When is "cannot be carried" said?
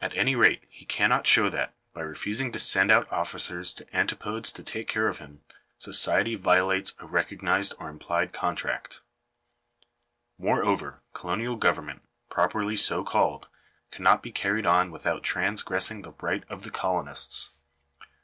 13.92-14.66